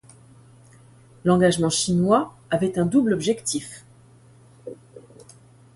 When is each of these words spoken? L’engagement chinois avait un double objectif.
L’engagement 1.25 1.69
chinois 1.69 2.33
avait 2.49 2.79
un 2.79 2.87
double 2.87 3.13
objectif. 3.13 3.85